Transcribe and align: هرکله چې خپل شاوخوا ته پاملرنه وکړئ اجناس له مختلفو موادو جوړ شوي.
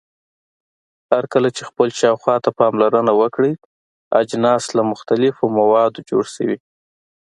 هرکله 1.13 1.49
چې 1.57 1.63
خپل 1.69 1.87
شاوخوا 1.99 2.35
ته 2.43 2.49
پاملرنه 2.59 3.13
وکړئ 3.21 3.53
اجناس 4.21 4.63
له 4.77 4.83
مختلفو 4.91 5.43
موادو 5.59 6.05
جوړ 6.09 6.23
شوي. 6.35 6.57